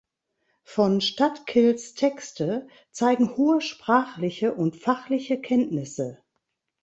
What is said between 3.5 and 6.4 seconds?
sprachliche und fachliche Kenntnisse.